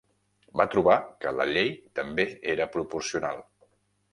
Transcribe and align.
Va 0.61 0.65
trobar 0.75 0.95
que 1.25 1.33
la 1.41 1.47
llei 1.51 1.69
també 2.01 2.25
era 2.55 2.67
proporcional. 2.77 3.45